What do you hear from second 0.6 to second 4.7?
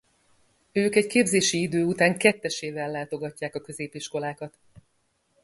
Ők egy képzési idő után kettesével látogatják a középiskolákat.